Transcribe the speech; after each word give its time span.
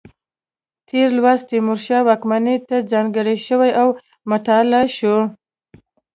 تېر 0.87 1.07
لوست 1.17 1.45
تیمورشاه 1.49 2.05
واکمنۍ 2.09 2.57
ته 2.67 2.75
ځانګړی 2.91 3.35
شوی 3.47 3.71
و 3.75 3.77
او 3.81 3.87
مطالعه 4.31 4.85
شو. 4.97 5.15